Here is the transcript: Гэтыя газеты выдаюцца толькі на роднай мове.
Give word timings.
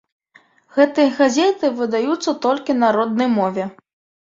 Гэтыя 0.77 1.09
газеты 1.19 1.71
выдаюцца 1.83 2.35
толькі 2.49 2.79
на 2.81 2.93
роднай 2.99 3.33
мове. 3.39 3.71